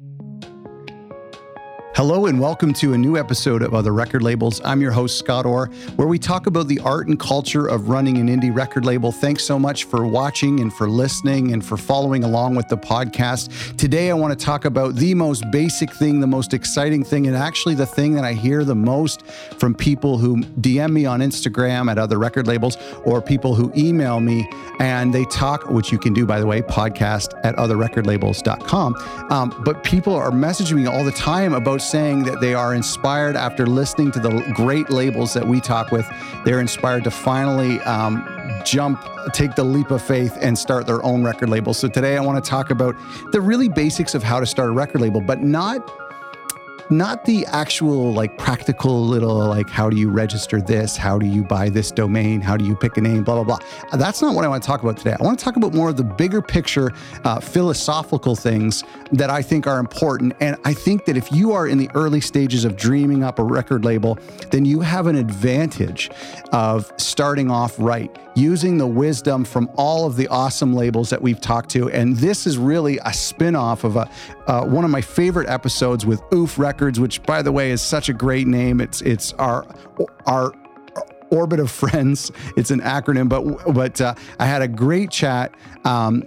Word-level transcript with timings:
Thank 0.00 0.44
you. 0.44 0.69
Hello 2.00 2.24
and 2.24 2.40
welcome 2.40 2.72
to 2.72 2.94
a 2.94 2.96
new 2.96 3.18
episode 3.18 3.60
of 3.60 3.74
Other 3.74 3.92
Record 3.92 4.22
Labels. 4.22 4.58
I'm 4.64 4.80
your 4.80 4.90
host, 4.90 5.18
Scott 5.18 5.44
Orr, 5.44 5.66
where 5.96 6.08
we 6.08 6.18
talk 6.18 6.46
about 6.46 6.66
the 6.66 6.80
art 6.80 7.08
and 7.08 7.20
culture 7.20 7.66
of 7.66 7.90
running 7.90 8.16
an 8.16 8.26
indie 8.26 8.56
record 8.56 8.86
label. 8.86 9.12
Thanks 9.12 9.44
so 9.44 9.58
much 9.58 9.84
for 9.84 10.06
watching 10.06 10.60
and 10.60 10.72
for 10.72 10.88
listening 10.88 11.52
and 11.52 11.62
for 11.62 11.76
following 11.76 12.24
along 12.24 12.54
with 12.54 12.68
the 12.68 12.76
podcast. 12.78 13.76
Today, 13.76 14.10
I 14.10 14.14
want 14.14 14.32
to 14.32 14.42
talk 14.42 14.64
about 14.64 14.94
the 14.94 15.12
most 15.12 15.44
basic 15.52 15.92
thing, 15.92 16.20
the 16.20 16.26
most 16.26 16.54
exciting 16.54 17.04
thing, 17.04 17.26
and 17.26 17.36
actually 17.36 17.74
the 17.74 17.84
thing 17.84 18.14
that 18.14 18.24
I 18.24 18.32
hear 18.32 18.64
the 18.64 18.74
most 18.74 19.26
from 19.58 19.74
people 19.74 20.16
who 20.16 20.38
DM 20.38 20.92
me 20.92 21.04
on 21.04 21.20
Instagram 21.20 21.90
at 21.90 21.98
Other 21.98 22.18
Record 22.18 22.46
Labels 22.46 22.78
or 23.04 23.20
people 23.20 23.54
who 23.54 23.70
email 23.76 24.20
me 24.20 24.48
and 24.78 25.12
they 25.12 25.26
talk, 25.26 25.68
which 25.68 25.92
you 25.92 25.98
can 25.98 26.14
do, 26.14 26.24
by 26.24 26.40
the 26.40 26.46
way, 26.46 26.62
podcast 26.62 27.38
at 27.44 27.54
otherrecordlabels.com. 27.56 28.94
Um, 29.30 29.62
but 29.66 29.84
people 29.84 30.14
are 30.14 30.30
messaging 30.30 30.76
me 30.76 30.86
all 30.86 31.04
the 31.04 31.12
time 31.12 31.52
about 31.52 31.82
saying 31.90 32.22
that 32.22 32.40
they 32.40 32.54
are 32.54 32.74
inspired 32.74 33.34
after 33.34 33.66
listening 33.66 34.12
to 34.12 34.20
the 34.20 34.30
great 34.54 34.90
labels 34.90 35.34
that 35.34 35.46
we 35.46 35.60
talk 35.60 35.90
with. 35.90 36.08
They're 36.44 36.60
inspired 36.60 37.04
to 37.04 37.10
finally 37.10 37.80
um, 37.80 38.24
jump, 38.64 39.04
take 39.32 39.56
the 39.56 39.64
leap 39.64 39.90
of 39.90 40.00
faith, 40.00 40.38
and 40.40 40.56
start 40.56 40.86
their 40.86 41.04
own 41.04 41.24
record 41.24 41.48
label. 41.48 41.74
So 41.74 41.88
today 41.88 42.16
I 42.16 42.20
want 42.20 42.42
to 42.42 42.48
talk 42.48 42.70
about 42.70 42.94
the 43.32 43.40
really 43.40 43.68
basics 43.68 44.14
of 44.14 44.22
how 44.22 44.38
to 44.38 44.46
start 44.46 44.68
a 44.68 44.72
record 44.72 45.00
label, 45.00 45.20
but 45.20 45.42
not 45.42 45.78
not 46.90 47.24
the 47.24 47.46
actual 47.46 48.12
like 48.12 48.36
practical 48.36 49.04
little 49.06 49.36
like 49.36 49.68
how 49.70 49.88
do 49.88 49.96
you 49.96 50.10
register 50.10 50.60
this? 50.60 50.96
How 50.96 51.18
do 51.18 51.26
you 51.26 51.44
buy 51.44 51.68
this 51.68 51.90
domain? 51.90 52.40
How 52.40 52.56
do 52.56 52.64
you 52.64 52.74
pick 52.74 52.96
a 52.96 53.00
name? 53.00 53.22
Blah 53.22 53.42
blah 53.42 53.56
blah. 53.56 53.98
That's 53.98 54.20
not 54.20 54.34
what 54.34 54.44
i 54.44 54.48
want 54.48 54.62
to 54.62 54.66
talk 54.66 54.82
about 54.82 54.96
today. 54.96 55.14
I 55.18 55.22
want 55.22 55.38
to 55.38 55.44
talk 55.44 55.56
about 55.56 55.72
more 55.72 55.90
of 55.90 55.96
the 55.96 56.04
bigger 56.04 56.42
picture 56.42 56.90
uh, 57.24 57.40
philosophical 57.40 58.34
things 58.34 58.82
that 59.12 59.30
i 59.30 59.42
think 59.42 59.66
are 59.66 59.78
important. 59.78 60.34
And 60.40 60.56
i 60.64 60.74
think 60.74 61.04
that 61.04 61.16
if 61.16 61.30
you 61.30 61.52
are 61.52 61.68
in 61.68 61.78
the 61.78 61.90
early 61.94 62.20
stages 62.20 62.64
of 62.64 62.76
dreaming 62.76 63.22
up 63.22 63.38
a 63.38 63.44
record 63.44 63.84
label 63.84 64.18
then 64.50 64.64
you 64.64 64.80
have 64.80 65.06
an 65.06 65.16
advantage 65.16 66.10
of 66.52 66.92
starting 66.96 67.50
off 67.50 67.76
right 67.78 68.14
using 68.34 68.78
the 68.78 68.86
wisdom 68.86 69.44
from 69.44 69.70
all 69.76 70.06
of 70.06 70.16
the 70.16 70.26
awesome 70.28 70.72
labels 70.72 71.10
that 71.10 71.20
we've 71.20 71.40
talked 71.40 71.68
to. 71.70 71.90
And 71.90 72.16
this 72.16 72.46
is 72.46 72.58
really 72.58 72.98
a 73.04 73.12
spin-off 73.12 73.84
of 73.84 73.96
a, 73.96 74.08
uh, 74.46 74.64
one 74.64 74.84
of 74.84 74.90
my 74.90 75.00
favorite 75.00 75.48
episodes 75.48 76.06
with 76.06 76.22
oof 76.32 76.58
records 76.58 76.79
Records, 76.80 76.98
which 76.98 77.22
by 77.24 77.42
the 77.42 77.52
way 77.52 77.72
is 77.72 77.82
such 77.82 78.08
a 78.08 78.14
great 78.14 78.46
name. 78.46 78.80
It's 78.80 79.02
it's 79.02 79.34
our 79.34 79.66
our 80.24 80.50
orbit 81.30 81.60
of 81.60 81.70
friends. 81.70 82.32
It's 82.56 82.70
an 82.70 82.80
acronym, 82.80 83.28
but 83.28 83.74
but 83.74 84.00
uh, 84.00 84.14
I 84.38 84.46
had 84.46 84.62
a 84.62 84.68
great 84.68 85.10
chat 85.10 85.54
um, 85.84 86.26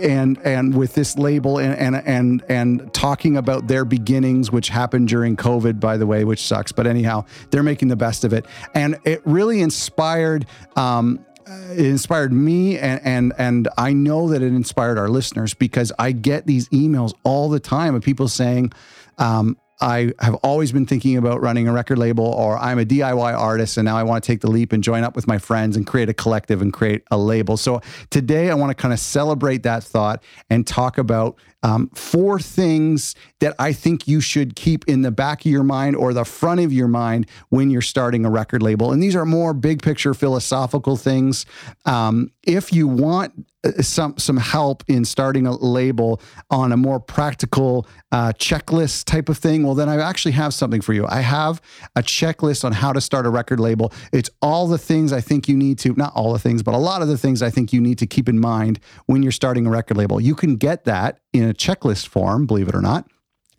and 0.00 0.38
and 0.44 0.76
with 0.76 0.94
this 0.94 1.18
label 1.18 1.58
and 1.58 1.74
and 1.74 1.96
and 2.06 2.44
and 2.48 2.94
talking 2.94 3.36
about 3.36 3.66
their 3.66 3.84
beginnings, 3.84 4.52
which 4.52 4.68
happened 4.68 5.08
during 5.08 5.36
COVID, 5.36 5.80
by 5.80 5.96
the 5.96 6.06
way, 6.06 6.22
which 6.22 6.46
sucks. 6.46 6.70
But 6.70 6.86
anyhow, 6.86 7.24
they're 7.50 7.64
making 7.64 7.88
the 7.88 7.96
best 7.96 8.22
of 8.22 8.32
it, 8.32 8.46
and 8.76 8.96
it 9.04 9.20
really 9.24 9.62
inspired. 9.62 10.46
Um, 10.76 11.26
it 11.72 11.86
inspired 11.86 12.32
me 12.32 12.78
and 12.78 13.00
and 13.04 13.32
and 13.36 13.68
I 13.76 13.92
know 13.92 14.28
that 14.28 14.42
it 14.42 14.52
inspired 14.52 14.96
our 14.96 15.08
listeners 15.08 15.54
because 15.54 15.90
I 15.98 16.12
get 16.12 16.46
these 16.46 16.68
emails 16.68 17.14
all 17.24 17.48
the 17.48 17.58
time 17.58 17.96
of 17.96 18.02
people 18.02 18.28
saying 18.28 18.72
um, 19.18 19.56
I 19.82 20.12
have 20.20 20.36
always 20.36 20.70
been 20.70 20.86
thinking 20.86 21.16
about 21.16 21.42
running 21.42 21.66
a 21.66 21.72
record 21.72 21.98
label, 21.98 22.24
or 22.24 22.56
I'm 22.56 22.78
a 22.78 22.84
DIY 22.84 23.36
artist 23.36 23.76
and 23.76 23.84
now 23.84 23.96
I 23.96 24.04
want 24.04 24.22
to 24.22 24.26
take 24.26 24.40
the 24.40 24.50
leap 24.50 24.72
and 24.72 24.82
join 24.82 25.02
up 25.02 25.16
with 25.16 25.26
my 25.26 25.38
friends 25.38 25.76
and 25.76 25.84
create 25.84 26.08
a 26.08 26.14
collective 26.14 26.62
and 26.62 26.72
create 26.72 27.02
a 27.10 27.18
label. 27.18 27.56
So 27.56 27.80
today 28.08 28.48
I 28.48 28.54
want 28.54 28.70
to 28.70 28.80
kind 28.80 28.94
of 28.94 29.00
celebrate 29.00 29.64
that 29.64 29.82
thought 29.82 30.22
and 30.48 30.64
talk 30.64 30.98
about 30.98 31.36
um, 31.64 31.88
four 31.94 32.38
things 32.38 33.16
that 33.40 33.56
I 33.58 33.72
think 33.72 34.06
you 34.06 34.20
should 34.20 34.54
keep 34.54 34.84
in 34.86 35.02
the 35.02 35.10
back 35.10 35.40
of 35.40 35.50
your 35.50 35.64
mind 35.64 35.96
or 35.96 36.14
the 36.14 36.24
front 36.24 36.60
of 36.60 36.72
your 36.72 36.88
mind 36.88 37.26
when 37.48 37.68
you're 37.68 37.82
starting 37.82 38.24
a 38.24 38.30
record 38.30 38.62
label. 38.62 38.92
And 38.92 39.02
these 39.02 39.16
are 39.16 39.24
more 39.24 39.52
big 39.52 39.82
picture 39.82 40.14
philosophical 40.14 40.96
things. 40.96 41.44
Um, 41.86 42.30
if 42.44 42.72
you 42.72 42.86
want 42.86 43.46
some 43.80 44.16
some 44.18 44.36
help 44.36 44.82
in 44.88 45.04
starting 45.04 45.46
a 45.46 45.52
label 45.52 46.20
on 46.50 46.72
a 46.72 46.76
more 46.76 46.98
practical 46.98 47.86
uh, 48.10 48.32
checklist 48.32 49.04
type 49.04 49.28
of 49.28 49.38
thing, 49.38 49.62
well, 49.62 49.74
then 49.74 49.88
I 49.88 50.00
actually 50.00 50.32
have 50.32 50.52
something 50.52 50.80
for 50.80 50.92
you. 50.92 51.06
I 51.08 51.20
have 51.20 51.62
a 51.96 52.02
checklist 52.02 52.64
on 52.64 52.72
how 52.72 52.92
to 52.92 53.00
start 53.00 53.26
a 53.26 53.30
record 53.30 53.60
label. 53.60 53.92
It's 54.12 54.30
all 54.40 54.66
the 54.66 54.78
things 54.78 55.12
I 55.12 55.20
think 55.20 55.48
you 55.48 55.56
need 55.56 55.78
to, 55.80 55.94
not 55.94 56.12
all 56.14 56.32
the 56.32 56.38
things, 56.38 56.62
but 56.62 56.74
a 56.74 56.78
lot 56.78 57.02
of 57.02 57.08
the 57.08 57.18
things 57.18 57.42
I 57.42 57.50
think 57.50 57.72
you 57.72 57.80
need 57.80 57.98
to 57.98 58.06
keep 58.06 58.28
in 58.28 58.38
mind 58.38 58.80
when 59.06 59.22
you're 59.22 59.32
starting 59.32 59.66
a 59.66 59.70
record 59.70 59.96
label. 59.96 60.20
You 60.20 60.34
can 60.34 60.56
get 60.56 60.84
that 60.84 61.20
in 61.32 61.48
a 61.48 61.54
checklist 61.54 62.08
form, 62.08 62.46
believe 62.46 62.68
it 62.68 62.74
or 62.74 62.82
not 62.82 63.08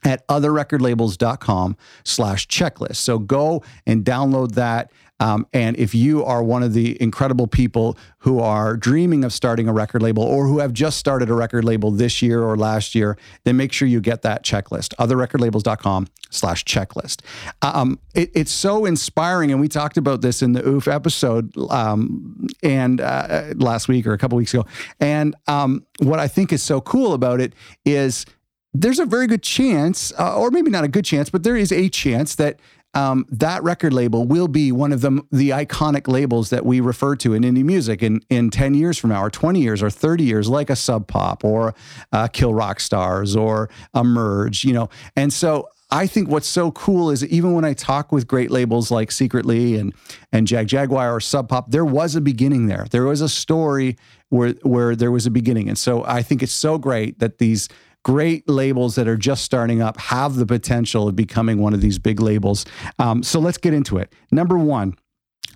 at 0.03 0.27
otherrecordlabels.com 0.27 1.77
slash 2.03 2.47
checklist. 2.47 2.97
So 2.97 3.19
go 3.19 3.63
and 3.85 4.03
download 4.03 4.53
that. 4.53 4.91
Um, 5.19 5.47
and 5.53 5.77
if 5.77 5.95
you 5.95 6.25
are 6.25 6.43
one 6.43 6.63
of 6.63 6.73
the 6.73 7.01
incredible 7.01 7.47
people 7.47 7.97
who 8.19 8.39
are 8.39 8.75
dreaming 8.75 9.23
of 9.23 9.31
starting 9.31 9.69
a 9.69 9.73
record 9.73 10.01
label 10.01 10.23
or 10.23 10.47
who 10.47 10.59
have 10.59 10.73
just 10.73 10.97
started 10.97 11.29
a 11.29 11.33
record 11.33 11.63
label 11.63 11.91
this 11.91 12.21
year 12.21 12.43
or 12.43 12.57
last 12.57 12.93
year, 12.93 13.17
then 13.45 13.55
make 13.55 13.71
sure 13.71 13.87
you 13.87 14.01
get 14.01 14.23
that 14.23 14.43
checklist. 14.43 14.93
Otherrecordlabels.com 14.95 16.07
slash 16.29 16.65
checklist. 16.65 17.21
Um, 17.61 17.99
it, 18.13 18.31
it's 18.33 18.51
so 18.51 18.83
inspiring. 18.83 19.51
And 19.51 19.61
we 19.61 19.69
talked 19.69 19.97
about 19.97 20.21
this 20.21 20.41
in 20.41 20.51
the 20.51 20.67
OOF 20.67 20.89
episode 20.89 21.55
um, 21.69 22.47
and 22.61 22.99
uh, 22.99 23.53
last 23.55 23.87
week 23.87 24.05
or 24.05 24.11
a 24.13 24.17
couple 24.17 24.37
weeks 24.37 24.53
ago. 24.53 24.65
And 24.99 25.35
um, 25.47 25.85
what 25.99 26.19
I 26.19 26.27
think 26.27 26.51
is 26.51 26.61
so 26.61 26.81
cool 26.81 27.13
about 27.13 27.39
it 27.39 27.53
is 27.85 28.25
there's 28.73 28.99
a 28.99 29.05
very 29.05 29.27
good 29.27 29.43
chance, 29.43 30.11
uh, 30.17 30.37
or 30.37 30.51
maybe 30.51 30.71
not 30.71 30.83
a 30.83 30.87
good 30.87 31.05
chance, 31.05 31.29
but 31.29 31.43
there 31.43 31.55
is 31.55 31.71
a 31.71 31.89
chance 31.89 32.35
that 32.35 32.59
um, 32.95 33.25
that 33.29 33.63
record 33.63 33.91
label 33.91 34.25
will 34.25 34.47
be 34.47 34.71
one 34.71 34.91
of 34.91 35.01
the, 35.01 35.21
the 35.31 35.49
iconic 35.49 36.07
labels 36.07 36.51
that 36.51 36.63
we 36.63 36.79
refer 36.79 37.15
to 37.17 37.33
in 37.33 37.41
indie 37.41 37.63
music 37.63 38.03
in, 38.03 38.21
in 38.29 38.51
10 38.51 38.75
years 38.75 38.99
from 38.99 39.09
now, 39.09 39.23
or 39.23 39.31
20 39.31 39.59
years, 39.59 39.81
or 39.81 39.89
30 39.89 40.23
years, 40.23 40.47
like 40.47 40.69
a 40.69 40.75
Sub 40.75 41.07
Pop 41.07 41.43
or 41.43 41.73
uh, 42.11 42.27
Kill 42.27 42.53
Rock 42.53 42.79
Stars 42.79 43.35
or 43.35 43.69
Emerge, 43.95 44.63
you 44.63 44.73
know. 44.73 44.89
And 45.15 45.33
so 45.33 45.69
I 45.89 46.07
think 46.07 46.29
what's 46.29 46.47
so 46.47 46.71
cool 46.71 47.09
is 47.09 47.25
even 47.25 47.53
when 47.53 47.65
I 47.65 47.73
talk 47.73 48.11
with 48.11 48.27
great 48.27 48.51
labels 48.51 48.91
like 48.91 49.11
Secretly 49.11 49.75
and 49.75 49.93
and 50.31 50.47
Jagjaguwar 50.47 51.15
or 51.15 51.19
Sub 51.19 51.49
Pop, 51.49 51.71
there 51.71 51.85
was 51.85 52.15
a 52.15 52.21
beginning 52.21 52.67
there. 52.67 52.87
There 52.91 53.05
was 53.05 53.21
a 53.21 53.29
story 53.29 53.97
where 54.29 54.53
where 54.61 54.95
there 54.95 55.11
was 55.11 55.25
a 55.25 55.31
beginning. 55.31 55.67
And 55.67 55.77
so 55.77 56.03
I 56.05 56.21
think 56.21 56.41
it's 56.41 56.53
so 56.53 56.77
great 56.77 57.19
that 57.19 57.37
these 57.37 57.69
great 58.03 58.47
labels 58.47 58.95
that 58.95 59.07
are 59.07 59.17
just 59.17 59.43
starting 59.43 59.81
up 59.81 59.97
have 59.97 60.35
the 60.35 60.45
potential 60.45 61.07
of 61.07 61.15
becoming 61.15 61.57
one 61.57 61.73
of 61.73 61.81
these 61.81 61.97
big 61.97 62.19
labels. 62.19 62.65
Um, 62.99 63.23
so 63.23 63.39
let's 63.39 63.57
get 63.57 63.73
into 63.73 63.97
it. 63.97 64.13
Number 64.31 64.57
one, 64.57 64.95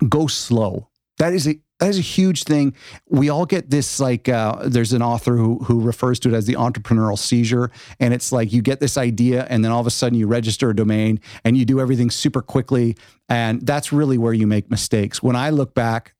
go 0.08 0.26
slow. 0.26 0.88
That 1.18 1.32
is 1.32 1.46
a 1.46 1.60
that 1.78 1.90
is 1.90 1.98
a 1.98 2.02
huge 2.02 2.42
thing. 2.42 2.74
We 3.08 3.28
all 3.28 3.46
get 3.46 3.70
this 3.70 4.00
like 4.00 4.28
uh, 4.28 4.62
there's 4.64 4.92
an 4.92 5.02
author 5.02 5.36
who 5.36 5.58
who 5.58 5.80
refers 5.80 6.18
to 6.20 6.28
it 6.28 6.34
as 6.34 6.46
the 6.46 6.54
entrepreneurial 6.54 7.18
seizure, 7.18 7.70
and 8.00 8.12
it's 8.12 8.32
like 8.32 8.52
you 8.52 8.62
get 8.62 8.80
this 8.80 8.96
idea, 8.96 9.46
and 9.48 9.64
then 9.64 9.70
all 9.70 9.80
of 9.80 9.86
a 9.86 9.90
sudden 9.90 10.18
you 10.18 10.26
register 10.26 10.70
a 10.70 10.76
domain 10.76 11.20
and 11.44 11.56
you 11.56 11.64
do 11.64 11.80
everything 11.80 12.10
super 12.10 12.42
quickly, 12.42 12.96
and 13.28 13.64
that's 13.64 13.92
really 13.92 14.18
where 14.18 14.32
you 14.32 14.46
make 14.46 14.70
mistakes. 14.70 15.22
When 15.22 15.36
I 15.36 15.50
look 15.50 15.74
back, 15.74 16.14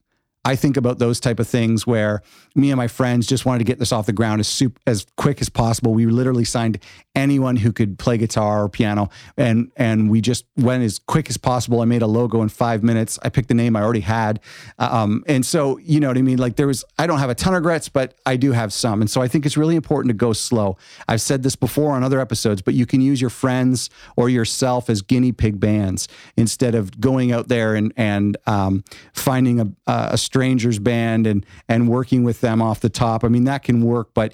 I 0.45 0.57
think 0.57 0.77
about 0.77 0.99
those 0.99 1.21
type 1.21 1.41
of 1.41 1.49
things 1.49 1.87
where 1.87 2.23
me 2.55 2.71
and 2.71 2.77
my 2.77 2.89
friends 2.89 3.27
just 3.27 3.45
wanted 3.45 3.59
to 3.59 3.65
get 3.65 3.79
this 3.79 3.93
off 3.93 4.07
the 4.07 4.13
ground 4.13 4.41
as 4.41 4.49
super, 4.49 4.81
as 4.87 5.07
quick 5.17 5.41
as 5.41 5.49
possible. 5.49 5.93
We 5.93 6.07
literally 6.07 6.45
signed 6.45 6.79
anyone 7.15 7.57
who 7.57 7.73
could 7.73 7.99
play 7.99 8.17
guitar 8.17 8.65
or 8.65 8.69
piano, 8.69 9.11
and 9.37 9.71
and 9.77 10.11
we 10.11 10.21
just 10.21 10.45
went 10.57 10.85
as 10.85 10.99
quick 10.99 11.29
as 11.29 11.37
possible. 11.37 11.81
I 11.81 11.85
made 11.85 12.03
a 12.03 12.07
logo 12.07 12.41
in 12.43 12.49
five 12.49 12.83
minutes. 12.83 13.19
I 13.23 13.29
picked 13.29 13.49
the 13.49 13.55
name 13.55 13.77
I 13.77 13.83
already 13.83 14.01
had, 14.01 14.41
um, 14.79 15.25
and 15.27 15.45
so 15.45 15.79
you 15.79 16.01
know 16.01 16.09
what 16.09 16.17
I 16.17 16.23
mean. 16.23 16.39
Like 16.39 16.57
there 16.57 16.69
was, 16.69 16.85
I 16.99 17.07
don't 17.07 17.19
have 17.19 17.31
a 17.31 17.35
ton 17.35 17.55
of 17.55 17.59
regrets, 17.59 17.89
but 17.89 18.15
I 18.25 18.37
do 18.37 18.53
have 18.53 18.73
some, 18.73 19.01
and 19.01 19.11
so 19.11 19.21
I 19.21 19.29
think 19.29 19.45
it's 19.45 19.57
really 19.57 19.77
important 19.77 20.11
to 20.11 20.17
go 20.17 20.33
slow. 20.33 20.77
I've 21.09 21.21
said 21.21 21.43
this 21.43 21.57
before 21.57 21.93
on 21.93 22.05
other 22.05 22.21
episodes, 22.21 22.63
but 22.63 22.75
you 22.75 22.87
can 22.87 23.01
use 23.01 23.21
your 23.21 23.31
friends 23.31 23.91
or 24.17 24.29
yourself 24.29 24.89
as 24.89 25.03
guinea 25.03 25.33
pig 25.33 25.61
bands 25.61 26.09
instead 26.37 26.75
of 26.75 27.01
going 27.01 27.33
out 27.33 27.49
there 27.49 27.75
and 27.75 27.93
and 27.97 28.37
um, 28.47 28.85
finding 29.13 29.61
a, 29.61 29.67
a 29.87 30.17
stranger's 30.39 30.79
band 30.79 31.27
and 31.27 31.45
and 31.69 31.89
working 31.89 32.23
with 32.23 32.41
them 32.41 32.63
off 32.63 32.79
the 32.81 32.89
top. 32.89 33.25
I 33.25 33.29
mean, 33.29 33.45
that 33.45 33.65
can 33.65 33.81
work, 33.83 34.11
but 34.15 34.33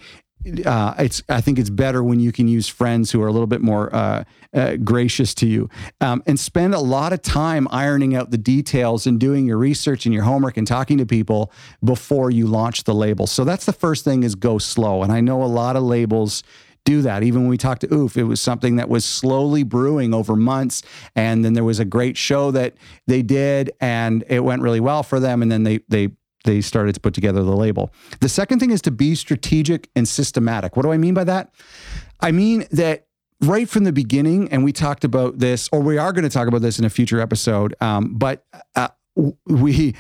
uh, 0.66 0.94
it's 0.98 1.22
I 1.30 1.40
think 1.40 1.58
it's 1.58 1.70
better 1.70 2.04
when 2.04 2.20
you 2.20 2.30
can 2.30 2.46
use 2.46 2.68
friends 2.68 3.10
who 3.10 3.22
are 3.22 3.26
a 3.26 3.32
little 3.32 3.46
bit 3.46 3.62
more 3.62 3.94
uh, 3.94 4.24
uh, 4.52 4.76
gracious 4.76 5.32
to 5.36 5.46
you, 5.46 5.70
um, 6.02 6.22
and 6.26 6.38
spend 6.38 6.74
a 6.74 6.78
lot 6.78 7.14
of 7.14 7.22
time 7.22 7.66
ironing 7.70 8.14
out 8.14 8.30
the 8.30 8.36
details 8.36 9.06
and 9.06 9.18
doing 9.18 9.46
your 9.46 9.56
research 9.56 10.04
and 10.04 10.14
your 10.14 10.24
homework 10.24 10.58
and 10.58 10.66
talking 10.66 10.98
to 10.98 11.06
people 11.06 11.50
before 11.82 12.30
you 12.30 12.46
launch 12.46 12.84
the 12.84 12.94
label. 12.94 13.26
So 13.26 13.44
that's 13.44 13.64
the 13.64 13.72
first 13.72 14.04
thing 14.04 14.22
is 14.22 14.34
go 14.34 14.58
slow. 14.58 15.02
And 15.02 15.10
I 15.10 15.22
know 15.22 15.42
a 15.42 15.46
lot 15.46 15.76
of 15.76 15.82
labels 15.82 16.42
do 16.84 17.02
that. 17.02 17.22
Even 17.22 17.42
when 17.42 17.50
we 17.50 17.56
talked 17.56 17.80
to 17.82 17.92
Oof, 17.92 18.16
it 18.16 18.24
was 18.24 18.40
something 18.40 18.76
that 18.76 18.88
was 18.88 19.04
slowly 19.04 19.62
brewing 19.62 20.14
over 20.14 20.36
months. 20.36 20.82
And 21.16 21.44
then 21.44 21.54
there 21.54 21.64
was 21.64 21.80
a 21.80 21.84
great 21.84 22.16
show 22.16 22.50
that 22.52 22.74
they 23.06 23.22
did, 23.22 23.72
and 23.80 24.24
it 24.28 24.40
went 24.40 24.62
really 24.62 24.80
well 24.80 25.02
for 25.02 25.20
them. 25.20 25.42
And 25.42 25.50
then 25.50 25.64
they 25.64 25.80
they 25.88 26.10
they 26.44 26.60
started 26.60 26.94
to 26.94 27.00
put 27.00 27.14
together 27.14 27.42
the 27.42 27.56
label. 27.56 27.92
The 28.20 28.28
second 28.28 28.60
thing 28.60 28.70
is 28.70 28.82
to 28.82 28.90
be 28.90 29.14
strategic 29.14 29.88
and 29.96 30.06
systematic. 30.06 30.76
What 30.76 30.82
do 30.82 30.92
I 30.92 30.98
mean 30.98 31.14
by 31.14 31.24
that? 31.24 31.54
I 32.20 32.32
mean 32.32 32.66
that 32.70 33.06
right 33.40 33.68
from 33.68 33.84
the 33.84 33.92
beginning, 33.92 34.50
and 34.50 34.62
we 34.62 34.72
talked 34.72 35.04
about 35.04 35.38
this, 35.38 35.68
or 35.72 35.80
we 35.80 35.98
are 35.98 36.12
going 36.12 36.24
to 36.24 36.30
talk 36.30 36.48
about 36.48 36.62
this 36.62 36.78
in 36.78 36.84
a 36.84 36.90
future 36.90 37.20
episode. 37.20 37.74
Um, 37.80 38.14
but 38.14 38.44
uh, 38.76 38.88
we 39.46 39.94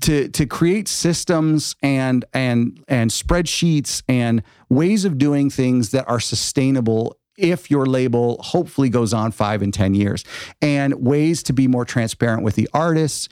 to 0.00 0.28
to 0.28 0.46
create 0.46 0.86
systems 0.86 1.74
and 1.82 2.24
and 2.32 2.82
and 2.86 3.10
spreadsheets 3.10 4.02
and 4.08 4.42
ways 4.68 5.04
of 5.04 5.18
doing 5.18 5.50
things 5.50 5.90
that 5.90 6.08
are 6.08 6.20
sustainable 6.20 7.16
if 7.38 7.70
your 7.70 7.86
label 7.86 8.42
hopefully 8.42 8.88
goes 8.88 9.14
on 9.14 9.30
five 9.30 9.62
and 9.62 9.72
10 9.72 9.94
years, 9.94 10.24
and 10.60 10.94
ways 10.94 11.42
to 11.44 11.52
be 11.52 11.68
more 11.68 11.84
transparent 11.84 12.42
with 12.42 12.56
the 12.56 12.68
artists. 12.74 13.28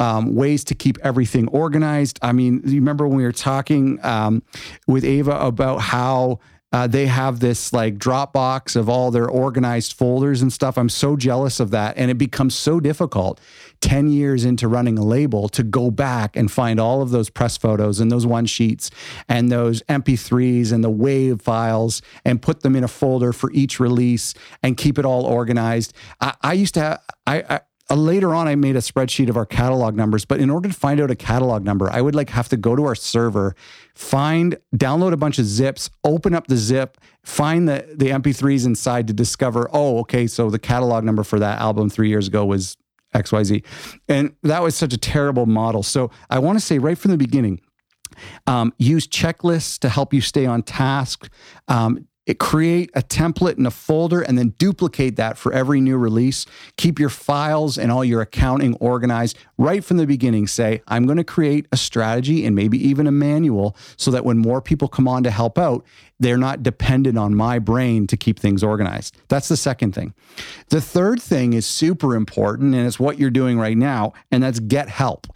Um, 0.00 0.36
ways 0.36 0.62
to 0.66 0.76
keep 0.76 0.96
everything 1.02 1.48
organized. 1.48 2.20
I 2.22 2.30
mean, 2.30 2.62
you 2.64 2.76
remember 2.76 3.08
when 3.08 3.16
we 3.16 3.24
were 3.24 3.32
talking 3.32 3.98
um, 4.04 4.44
with 4.86 5.04
Ava 5.04 5.32
about 5.40 5.78
how 5.78 6.38
uh, 6.70 6.86
they 6.86 7.06
have 7.06 7.40
this 7.40 7.72
like 7.72 7.96
Dropbox 7.96 8.76
of 8.76 8.88
all 8.88 9.10
their 9.10 9.28
organized 9.28 9.94
folders 9.94 10.42
and 10.42 10.52
stuff. 10.52 10.76
I'm 10.76 10.90
so 10.90 11.16
jealous 11.16 11.60
of 11.60 11.70
that. 11.70 11.96
And 11.96 12.10
it 12.10 12.18
becomes 12.18 12.54
so 12.54 12.78
difficult 12.78 13.40
10 13.80 14.10
years 14.10 14.44
into 14.44 14.68
running 14.68 14.98
a 14.98 15.04
label 15.04 15.48
to 15.48 15.62
go 15.62 15.90
back 15.90 16.36
and 16.36 16.50
find 16.50 16.78
all 16.78 17.00
of 17.00 17.10
those 17.10 17.30
press 17.30 17.56
photos 17.56 18.00
and 18.00 18.12
those 18.12 18.26
one 18.26 18.44
sheets 18.44 18.90
and 19.28 19.50
those 19.50 19.82
MP3s 19.84 20.72
and 20.72 20.84
the 20.84 20.90
WAV 20.90 21.40
files 21.40 22.02
and 22.24 22.42
put 22.42 22.60
them 22.60 22.76
in 22.76 22.84
a 22.84 22.88
folder 22.88 23.32
for 23.32 23.50
each 23.52 23.80
release 23.80 24.34
and 24.62 24.76
keep 24.76 24.98
it 24.98 25.06
all 25.06 25.24
organized. 25.24 25.94
I, 26.20 26.34
I 26.42 26.52
used 26.52 26.74
to 26.74 26.80
have, 26.80 27.02
I, 27.26 27.42
I 27.48 27.60
uh, 27.90 27.94
later 27.94 28.34
on 28.34 28.46
I 28.46 28.54
made 28.54 28.76
a 28.76 28.80
spreadsheet 28.80 29.28
of 29.28 29.36
our 29.36 29.46
catalog 29.46 29.94
numbers, 29.94 30.24
but 30.24 30.40
in 30.40 30.50
order 30.50 30.68
to 30.68 30.74
find 30.74 31.00
out 31.00 31.10
a 31.10 31.16
catalog 31.16 31.64
number, 31.64 31.90
I 31.90 32.00
would 32.00 32.14
like 32.14 32.30
have 32.30 32.48
to 32.50 32.56
go 32.56 32.76
to 32.76 32.84
our 32.84 32.94
server, 32.94 33.54
find, 33.94 34.56
download 34.76 35.12
a 35.12 35.16
bunch 35.16 35.38
of 35.38 35.46
zips, 35.46 35.90
open 36.04 36.34
up 36.34 36.46
the 36.48 36.56
zip, 36.56 36.98
find 37.24 37.68
the 37.68 37.86
the 37.94 38.08
MP3s 38.08 38.66
inside 38.66 39.06
to 39.08 39.12
discover, 39.12 39.68
oh, 39.72 39.98
okay, 40.00 40.26
so 40.26 40.50
the 40.50 40.58
catalog 40.58 41.04
number 41.04 41.24
for 41.24 41.38
that 41.38 41.60
album 41.60 41.88
3 41.88 42.08
years 42.08 42.28
ago 42.28 42.44
was 42.44 42.76
XYZ. 43.14 43.64
And 44.08 44.34
that 44.42 44.62
was 44.62 44.74
such 44.74 44.92
a 44.92 44.98
terrible 44.98 45.46
model. 45.46 45.82
So 45.82 46.10
I 46.30 46.38
want 46.38 46.58
to 46.58 46.64
say 46.64 46.78
right 46.78 46.98
from 46.98 47.10
the 47.10 47.16
beginning, 47.16 47.60
um, 48.46 48.72
use 48.78 49.06
checklists 49.06 49.78
to 49.80 49.88
help 49.88 50.12
you 50.12 50.20
stay 50.20 50.46
on 50.46 50.62
task. 50.62 51.30
Um, 51.68 52.06
it 52.28 52.38
create 52.38 52.90
a 52.94 53.00
template 53.00 53.56
in 53.56 53.64
a 53.64 53.70
folder 53.70 54.20
and 54.20 54.36
then 54.36 54.50
duplicate 54.58 55.16
that 55.16 55.38
for 55.38 55.50
every 55.50 55.80
new 55.80 55.96
release. 55.96 56.44
Keep 56.76 56.98
your 56.98 57.08
files 57.08 57.78
and 57.78 57.90
all 57.90 58.04
your 58.04 58.20
accounting 58.20 58.74
organized 58.74 59.38
right 59.56 59.82
from 59.82 59.96
the 59.96 60.06
beginning. 60.06 60.46
Say, 60.46 60.82
I'm 60.86 61.06
going 61.06 61.16
to 61.16 61.24
create 61.24 61.66
a 61.72 61.78
strategy 61.78 62.44
and 62.44 62.54
maybe 62.54 62.78
even 62.86 63.06
a 63.06 63.12
manual 63.12 63.74
so 63.96 64.10
that 64.10 64.26
when 64.26 64.36
more 64.36 64.60
people 64.60 64.88
come 64.88 65.08
on 65.08 65.22
to 65.22 65.30
help 65.30 65.56
out, 65.58 65.86
they're 66.20 66.38
not 66.38 66.62
dependent 66.62 67.16
on 67.16 67.34
my 67.34 67.58
brain 67.58 68.06
to 68.08 68.16
keep 68.16 68.38
things 68.38 68.62
organized. 68.64 69.16
That's 69.28 69.48
the 69.48 69.56
second 69.56 69.94
thing. 69.94 70.14
The 70.68 70.80
third 70.80 71.22
thing 71.22 71.52
is 71.52 71.66
super 71.66 72.14
important, 72.16 72.74
and 72.74 72.86
it's 72.86 72.98
what 72.98 73.18
you're 73.18 73.30
doing 73.30 73.58
right 73.58 73.76
now, 73.76 74.12
and 74.30 74.42
that's 74.42 74.58
get 74.58 74.88
help. 74.88 75.26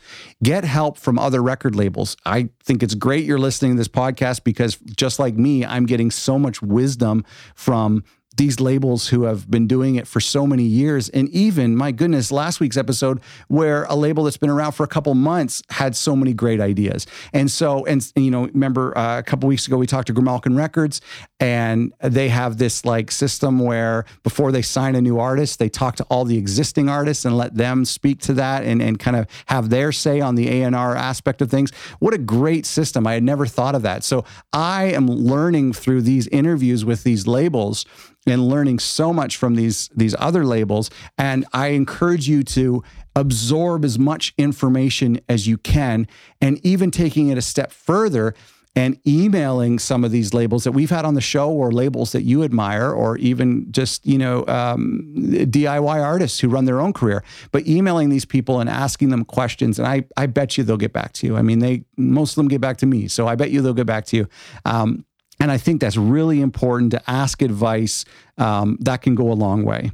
Get 0.43 0.65
help 0.65 0.99
from 0.99 1.19
other 1.19 1.43
record 1.43 1.77
labels. 1.77 2.17
I 2.25 2.51
think 2.63 2.83
it's 2.83 2.95
great 2.95 3.25
you're 3.25 3.39
listening 3.39 3.73
to 3.73 3.79
this 3.79 3.89
podcast 3.89 4.45
because 4.45 4.77
just 4.97 5.19
like 5.19 5.35
me, 5.35 5.65
I'm 5.65 5.87
getting 5.87 6.11
so 6.11 6.39
much 6.39 6.61
wisdom 6.63 7.25
from 7.55 8.05
these 8.37 8.61
labels 8.61 9.09
who 9.09 9.25
have 9.25 9.51
been 9.51 9.67
doing 9.67 9.97
it 9.97 10.07
for 10.07 10.21
so 10.21 10.47
many 10.47 10.63
years. 10.63 11.09
And 11.11 11.29
even, 11.31 11.77
my 11.77 11.93
goodness, 11.93 12.33
last 12.33 12.61
week's 12.61 12.77
episode, 12.77 13.21
where 13.49 13.85
a 13.85 13.95
label 13.95 14.25
that's 14.25 14.37
been 14.37 14.51
around 14.51 14.73
for 14.73 14.85
a 14.85 14.89
couple 14.89 15.15
months 15.15 15.63
had 15.71 15.95
so 15.95 16.17
many 16.17 16.33
great 16.33 16.61
ideas. 16.61 17.07
And 17.33 17.51
so, 17.51 17.85
and, 17.85 18.11
you 18.17 18.31
know, 18.31 18.47
remember 18.47 18.97
uh, 18.97 19.19
a 19.19 19.23
couple 19.23 19.49
weeks 19.49 19.67
ago, 19.67 19.77
we 19.77 19.87
talked 19.87 20.07
to 20.07 20.15
Grimalkin 20.15 20.57
Records, 20.57 21.01
and 21.41 21.93
they 22.01 22.29
have 22.29 22.59
this 22.59 22.85
like 22.85 23.11
system 23.11 23.59
where 23.59 24.05
before 24.23 24.53
they 24.53 24.63
sign 24.63 24.95
a 24.95 25.01
new 25.01 25.19
artist, 25.19 25.59
they 25.59 25.69
talk 25.69 25.97
to 25.97 26.05
all 26.05 26.25
the 26.25 26.39
existing 26.39 26.89
artists 26.89 27.25
and 27.25 27.37
let 27.37 27.55
them 27.55 27.85
speak 27.85 28.21
to 28.21 28.35
that 28.35 28.65
and, 28.65 28.81
and 28.81 28.99
kind 28.99 29.17
of 29.17 29.27
have 29.47 29.69
their 29.69 29.93
say 29.93 30.21
on 30.21 30.37
the 30.37 30.49
A&R 30.63 30.97
aspect 30.97 31.43
of 31.43 31.51
things. 31.51 31.71
What 31.99 32.15
a 32.15 32.19
great 32.19 32.65
system. 32.65 33.07
I 33.07 33.15
had 33.15 33.23
never 33.23 33.47
thought 33.47 33.75
of 33.75 33.83
that. 33.83 34.05
So 34.05 34.25
I 34.53 34.85
am 34.85 35.07
learning 35.07 35.75
through 35.75 36.03
these 36.03 36.29
interviews 36.29 36.85
with 36.85 37.03
these 37.03 37.27
labels 37.27 37.85
and 38.27 38.49
learning 38.49 38.79
so 38.79 39.13
much 39.13 39.37
from 39.37 39.55
these 39.55 39.89
these 39.95 40.15
other 40.19 40.45
labels. 40.45 40.91
And 41.19 41.45
i 41.53 41.69
encourage 41.69 42.29
you 42.29 42.43
to 42.43 42.83
absorb 43.15 43.85
as 43.85 43.99
much 43.99 44.33
information 44.39 45.21
as 45.29 45.47
you 45.47 45.59
can 45.59 46.07
and 46.41 46.59
even 46.65 46.91
taking 46.91 47.29
it 47.29 47.37
a 47.37 47.43
step 47.43 47.71
further 47.71 48.35
and 48.75 48.99
emailing 49.07 49.79
some 49.79 50.03
of 50.03 50.11
these 50.11 50.33
labels 50.33 50.65
that 50.65 50.73
we've 50.73 50.89
had 50.89 51.05
on 51.05 51.13
the 51.13 51.21
show 51.21 51.51
or 51.51 51.71
labels 51.71 52.13
that 52.13 52.23
you 52.23 52.43
admire 52.43 52.91
or 52.91 53.19
even 53.19 53.71
just 53.71 54.07
you 54.07 54.17
know 54.17 54.47
um, 54.47 55.13
diy 55.17 56.03
artists 56.03 56.41
who 56.41 56.49
run 56.49 56.65
their 56.65 56.81
own 56.81 56.93
career. 56.93 57.23
But 57.51 57.67
emailing 57.67 58.09
these 58.09 58.25
people 58.25 58.61
and 58.61 58.71
asking 58.71 59.11
them 59.11 59.25
questions 59.25 59.79
and 59.79 59.87
i, 59.87 60.05
I 60.17 60.27
bet 60.27 60.57
you 60.57 60.65
they'll 60.65 60.77
get 60.77 60.93
back 60.93 61.13
to 61.15 61.27
you. 61.27 61.37
I 61.37 61.43
mean 61.43 61.59
they 61.59 61.85
most 61.97 62.33
of 62.33 62.37
them 62.37 62.49
get 62.49 62.61
back 62.61 62.79
to 62.79 62.87
me 62.87 63.09
so 63.09 63.29
i 63.29 63.35
bet 63.35 63.51
you 63.51 63.61
they'll 63.61 63.75
get 63.75 63.87
back 63.87 64.07
to 64.07 64.17
you. 64.17 64.29
Um, 64.65 65.05
and 65.43 65.51
I 65.51 65.59
think 65.59 65.81
that's 65.81 65.97
really 65.97 66.41
important 66.41 66.93
to 66.93 67.11
ask 67.11 67.43
advice. 67.43 68.05
Um, 68.39 68.79
that 68.81 69.03
can 69.03 69.17
go 69.17 69.33
a 69.33 69.35
long 69.35 69.65
way. 69.65 69.91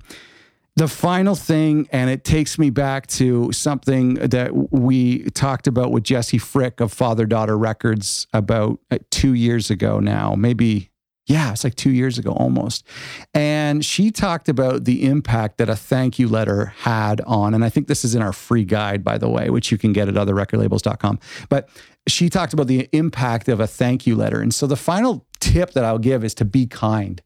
The 0.76 0.88
final 0.88 1.34
thing, 1.34 1.88
and 1.90 2.10
it 2.10 2.22
takes 2.22 2.58
me 2.58 2.68
back 2.68 3.06
to 3.06 3.50
something 3.52 4.14
that 4.16 4.50
we 4.70 5.24
talked 5.30 5.66
about 5.66 5.90
with 5.90 6.04
Jessi 6.04 6.38
Frick 6.38 6.80
of 6.80 6.92
Father 6.92 7.24
Daughter 7.24 7.56
Records 7.56 8.26
about 8.34 8.78
uh, 8.90 8.98
two 9.10 9.32
years 9.32 9.70
ago 9.70 10.00
now, 10.00 10.34
maybe 10.34 10.87
yeah, 11.28 11.52
it's 11.52 11.62
like 11.62 11.74
two 11.74 11.90
years 11.90 12.18
ago 12.18 12.32
almost. 12.32 12.86
And 13.34 13.84
she 13.84 14.10
talked 14.10 14.48
about 14.48 14.84
the 14.84 15.04
impact 15.04 15.58
that 15.58 15.68
a 15.68 15.76
thank 15.76 16.18
you 16.18 16.26
letter 16.26 16.66
had 16.78 17.20
on, 17.22 17.52
and 17.54 17.64
I 17.64 17.68
think 17.68 17.86
this 17.86 18.04
is 18.04 18.14
in 18.14 18.22
our 18.22 18.32
free 18.32 18.64
guide, 18.64 19.04
by 19.04 19.18
the 19.18 19.28
way, 19.28 19.50
which 19.50 19.70
you 19.70 19.76
can 19.76 19.92
get 19.92 20.08
at 20.08 20.14
otherrecordlabels.com. 20.14 21.18
But 21.50 21.68
she 22.06 22.30
talked 22.30 22.54
about 22.54 22.66
the 22.66 22.88
impact 22.92 23.48
of 23.48 23.60
a 23.60 23.66
thank 23.66 24.06
you 24.06 24.16
letter. 24.16 24.40
And 24.40 24.54
so 24.54 24.66
the 24.66 24.76
final 24.76 25.26
tip 25.40 25.72
that 25.72 25.84
I'll 25.84 25.98
give 25.98 26.24
is 26.24 26.34
to 26.36 26.46
be 26.46 26.66
kind. 26.66 27.20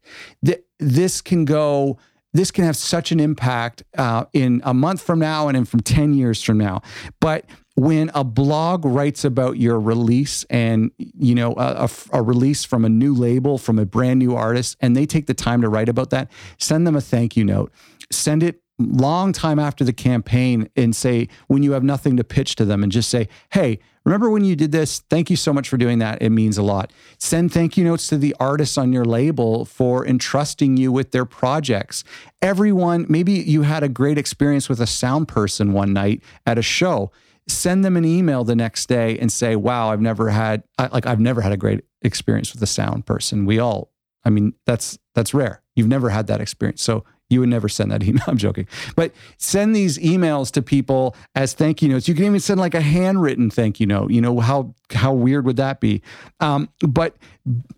This 0.79 1.21
can 1.21 1.45
go, 1.45 1.97
this 2.33 2.51
can 2.51 2.65
have 2.65 2.75
such 2.75 3.13
an 3.13 3.21
impact 3.21 3.83
uh, 3.97 4.25
in 4.33 4.61
a 4.65 4.73
month 4.73 5.01
from 5.01 5.19
now 5.19 5.47
and 5.47 5.55
in 5.55 5.63
from 5.63 5.79
10 5.79 6.13
years 6.13 6.43
from 6.43 6.57
now. 6.57 6.81
But 7.21 7.45
when 7.75 8.11
a 8.13 8.23
blog 8.23 8.85
writes 8.85 9.25
about 9.25 9.57
your 9.57 9.79
release 9.79 10.45
and 10.49 10.91
you 10.97 11.33
know 11.33 11.53
a, 11.53 11.87
a, 11.87 11.89
a, 12.19 12.21
release 12.21 12.63
from 12.63 12.85
a 12.85 12.89
new 12.89 13.13
label 13.13 13.57
from 13.57 13.79
a 13.79 13.85
brand 13.85 14.19
new 14.19 14.35
artist 14.35 14.77
and 14.79 14.95
they 14.95 15.05
take 15.05 15.25
the 15.25 15.33
time 15.33 15.61
to 15.61 15.69
write 15.69 15.89
about 15.89 16.11
that 16.11 16.29
send 16.59 16.85
them 16.85 16.95
a 16.95 17.01
thank 17.01 17.35
you 17.35 17.43
note 17.43 17.71
send 18.11 18.43
it 18.43 18.61
long 18.79 19.31
time 19.31 19.59
after 19.59 19.83
the 19.83 19.93
campaign 19.93 20.69
and 20.75 20.95
say 20.95 21.27
when 21.47 21.63
you 21.63 21.71
have 21.71 21.83
nothing 21.83 22.15
to 22.17 22.23
pitch 22.23 22.55
to 22.55 22.65
them 22.65 22.83
and 22.83 22.91
just 22.91 23.09
say 23.09 23.27
hey 23.51 23.79
Remember 24.05 24.29
when 24.29 24.43
you 24.43 24.55
did 24.55 24.71
this? 24.71 24.99
Thank 25.09 25.29
you 25.29 25.37
so 25.37 25.53
much 25.53 25.69
for 25.69 25.77
doing 25.77 25.99
that. 25.99 26.21
It 26.21 26.31
means 26.31 26.57
a 26.57 26.63
lot. 26.63 26.91
Send 27.19 27.53
thank 27.53 27.77
you 27.77 27.85
notes 27.85 28.07
to 28.07 28.17
the 28.17 28.35
artists 28.39 28.77
on 28.77 28.91
your 28.91 29.05
label 29.05 29.63
for 29.63 30.05
entrusting 30.05 30.75
you 30.75 30.91
with 30.91 31.11
their 31.11 31.25
projects. 31.25 32.03
Everyone, 32.41 33.05
maybe 33.07 33.31
you 33.31 33.61
had 33.61 33.81
a 33.81 33.87
great 33.87 34.17
experience 34.17 34.67
with 34.67 34.81
a 34.81 34.87
sound 34.87 35.29
person 35.29 35.71
one 35.71 35.93
night 35.93 36.21
at 36.45 36.57
a 36.57 36.61
show. 36.61 37.11
Send 37.47 37.83
them 37.83 37.97
an 37.97 38.05
email 38.05 38.43
the 38.43 38.55
next 38.55 38.87
day 38.87 39.17
and 39.19 39.31
say, 39.31 39.55
"Wow, 39.55 39.91
I've 39.91 40.01
never 40.01 40.29
had 40.29 40.63
like 40.79 41.05
I've 41.05 41.19
never 41.19 41.41
had 41.41 41.51
a 41.51 41.57
great 41.57 41.83
experience 42.01 42.53
with 42.53 42.61
a 42.63 42.67
sound 42.67 43.05
person." 43.05 43.45
We 43.45 43.59
all, 43.59 43.91
I 44.23 44.29
mean, 44.29 44.53
that's 44.65 44.97
that's 45.13 45.33
rare. 45.33 45.61
You've 45.75 45.87
never 45.87 46.09
had 46.09 46.27
that 46.27 46.41
experience. 46.41 46.81
So 46.81 47.03
you 47.33 47.41
would 47.41 47.49
never 47.49 47.67
send 47.67 47.91
that 47.91 48.03
email. 48.03 48.23
I'm 48.27 48.37
joking. 48.37 48.67
But 48.95 49.11
send 49.37 49.75
these 49.75 49.97
emails 49.97 50.51
to 50.51 50.61
people 50.61 51.15
as 51.35 51.53
thank 51.53 51.81
you 51.81 51.89
notes. 51.89 52.07
You 52.07 52.15
can 52.15 52.25
even 52.25 52.39
send 52.39 52.59
like 52.59 52.75
a 52.75 52.81
handwritten 52.81 53.49
thank 53.49 53.79
you 53.79 53.87
note. 53.87 54.11
You 54.11 54.21
know, 54.21 54.39
how 54.39 54.73
how 54.93 55.13
weird 55.13 55.45
would 55.45 55.57
that 55.57 55.79
be? 55.79 56.01
Um, 56.39 56.69
but 56.87 57.17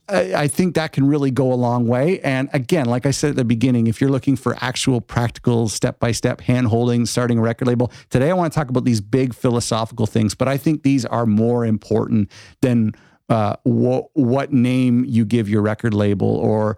I, 0.10 0.34
I 0.36 0.48
think 0.48 0.76
that 0.76 0.92
can 0.92 1.08
really 1.08 1.32
go 1.32 1.52
a 1.52 1.56
long 1.56 1.88
way. 1.88 2.20
And 2.20 2.50
again, 2.54 2.86
like 2.86 3.06
I 3.06 3.12
said 3.12 3.32
at 3.32 3.36
the 3.38 3.46
beginning, 3.46 3.88
if 3.88 4.02
you're 4.02 4.10
looking 4.10 4.36
for 4.36 4.56
actual 4.60 5.02
practical 5.02 5.70
step 5.70 6.00
by 6.00 6.12
step 6.12 6.42
hand 6.42 6.68
holding, 6.68 7.06
starting 7.06 7.40
a 7.40 7.42
record 7.42 7.68
label, 7.68 7.92
today 8.10 8.30
I 8.30 8.34
want 8.34 8.52
to 8.52 8.60
talk 8.60 8.70
about 8.70 8.84
these 8.84 9.02
big 9.02 9.34
philosophical 9.34 10.06
things. 10.06 10.36
But 10.36 10.48
I 10.48 10.58
think 10.58 10.84
these 10.84 11.06
are 11.06 11.26
more 11.26 11.66
important 11.66 12.30
than 12.62 12.92
uh, 13.30 13.56
what 13.64 14.54
name 14.54 15.06
you 15.06 15.26
give 15.26 15.50
your 15.50 15.62
record 15.62 15.94
label 15.94 16.28
or 16.28 16.78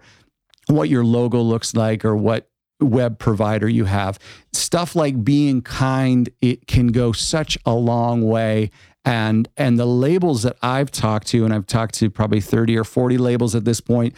what 0.68 0.88
your 0.88 1.04
logo 1.04 1.40
looks 1.40 1.74
like 1.74 2.04
or 2.04 2.16
what 2.16 2.48
web 2.80 3.18
provider 3.18 3.68
you 3.68 3.84
have. 3.84 4.18
Stuff 4.52 4.94
like 4.94 5.24
being 5.24 5.62
kind, 5.62 6.30
it 6.40 6.66
can 6.66 6.88
go 6.88 7.12
such 7.12 7.58
a 7.64 7.74
long 7.74 8.22
way. 8.22 8.70
And 9.04 9.48
and 9.56 9.78
the 9.78 9.86
labels 9.86 10.42
that 10.42 10.56
I've 10.62 10.90
talked 10.90 11.28
to, 11.28 11.44
and 11.44 11.54
I've 11.54 11.66
talked 11.66 11.94
to 11.94 12.10
probably 12.10 12.40
30 12.40 12.76
or 12.76 12.84
40 12.84 13.16
labels 13.18 13.54
at 13.54 13.64
this 13.64 13.80
point, 13.80 14.14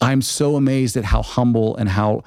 I'm 0.00 0.22
so 0.22 0.56
amazed 0.56 0.96
at 0.96 1.04
how 1.04 1.22
humble 1.22 1.76
and 1.76 1.88
how 1.88 2.22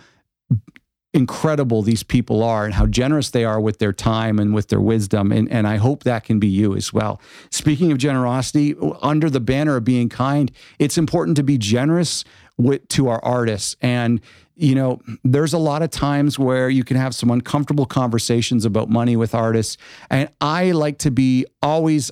incredible 1.13 1.81
these 1.81 2.03
people 2.03 2.41
are 2.41 2.63
and 2.63 2.73
how 2.73 2.85
generous 2.85 3.29
they 3.29 3.43
are 3.43 3.59
with 3.59 3.79
their 3.79 3.91
time 3.91 4.39
and 4.39 4.53
with 4.53 4.69
their 4.69 4.79
wisdom. 4.79 5.31
And, 5.31 5.51
and 5.51 5.67
I 5.67 5.75
hope 5.75 6.03
that 6.03 6.23
can 6.23 6.39
be 6.39 6.47
you 6.47 6.75
as 6.75 6.93
well. 6.93 7.21
Speaking 7.49 7.91
of 7.91 7.97
generosity, 7.97 8.75
under 9.01 9.29
the 9.29 9.41
banner 9.41 9.75
of 9.75 9.83
being 9.83 10.07
kind, 10.07 10.51
it's 10.79 10.97
important 10.97 11.35
to 11.37 11.43
be 11.43 11.57
generous 11.57 12.23
with, 12.57 12.87
to 12.89 13.09
our 13.09 13.23
artists. 13.23 13.75
And, 13.81 14.21
you 14.61 14.75
know, 14.75 15.01
there's 15.23 15.53
a 15.53 15.57
lot 15.57 15.81
of 15.81 15.89
times 15.89 16.37
where 16.37 16.69
you 16.69 16.83
can 16.83 16.95
have 16.95 17.15
some 17.15 17.31
uncomfortable 17.31 17.87
conversations 17.87 18.63
about 18.63 18.89
money 18.89 19.15
with 19.15 19.33
artists. 19.33 19.75
And 20.09 20.29
I 20.39 20.71
like 20.71 20.99
to 20.99 21.09
be 21.09 21.47
always 21.63 22.11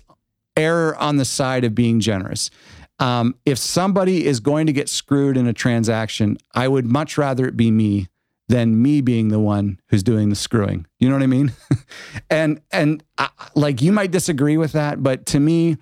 err 0.58 0.96
on 0.96 1.18
the 1.18 1.25
side 1.25 1.63
of 1.63 1.75
being 1.75 2.00
generous. 2.00 2.50
Um, 2.98 3.36
if 3.46 3.60
somebody 3.60 4.25
is 4.25 4.39
going 4.39 4.65
to 4.65 4.74
get 4.74 4.89
screwed 4.89 5.38
in 5.38 5.46
a 5.48 5.53
transaction, 5.53 6.38
I 6.53 6.68
would 6.68 6.86
much 6.86 7.18
rather 7.20 7.46
it 7.46 7.56
be 7.56 7.70
me 7.70 8.08
than 8.48 8.82
me 8.82 9.01
being 9.01 9.27
the 9.27 9.39
one 9.39 9.79
who's 9.89 10.01
doing 10.01 10.29
the 10.29 10.36
screwing. 10.36 10.88
You 11.00 11.08
know 11.08 11.15
what 11.15 11.24
I 11.24 11.27
mean? 11.27 11.53
and 12.32 12.62
and 12.72 13.03
I, 13.20 13.29
like 13.53 13.82
you 13.82 13.91
might 13.91 14.10
disagree 14.10 14.58
with 14.58 14.72
that, 14.72 15.03
but 15.03 15.27
to 15.27 15.39
me, 15.39 15.77